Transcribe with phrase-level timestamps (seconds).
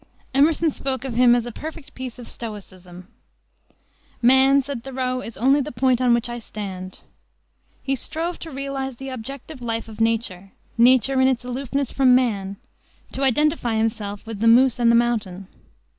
[0.33, 3.07] Emerson spoke of him as a "perfect piece of stoicism."
[4.19, 7.01] "Man," said Thoreau, "is only the point on which I stand."
[7.83, 12.57] He strove to realize the objective life of nature nature in its aloofness from man;
[13.11, 15.47] to identify himself, with the moose and the mountain.